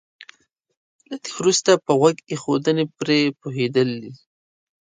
[1.09, 4.13] له دې وروسته په غوږ ايښودنې پرې پوهېدل دي.